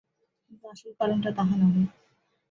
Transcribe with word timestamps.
কিন্তু 0.43 0.63
আসল 0.67 0.89
কারণটা 0.99 1.29
তাহা 1.37 1.55
নহে। 1.61 1.83